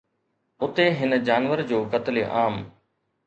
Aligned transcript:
اتي 0.61 0.85
هن 0.99 1.11
جانور 1.27 1.59
جو 1.71 1.79
قتل 1.91 2.17
عام 2.33 2.55